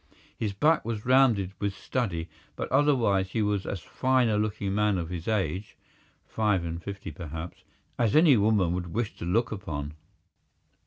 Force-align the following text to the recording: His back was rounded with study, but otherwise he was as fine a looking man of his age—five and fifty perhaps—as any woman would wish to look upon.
His 0.35 0.51
back 0.51 0.83
was 0.83 1.05
rounded 1.05 1.51
with 1.59 1.75
study, 1.77 2.27
but 2.55 2.71
otherwise 2.71 3.29
he 3.33 3.43
was 3.43 3.67
as 3.67 3.81
fine 3.81 4.29
a 4.29 4.37
looking 4.39 4.73
man 4.73 4.97
of 4.97 5.09
his 5.09 5.27
age—five 5.27 6.65
and 6.65 6.83
fifty 6.83 7.11
perhaps—as 7.11 8.15
any 8.15 8.35
woman 8.35 8.73
would 8.73 8.87
wish 8.95 9.15
to 9.17 9.25
look 9.25 9.51
upon. 9.51 9.93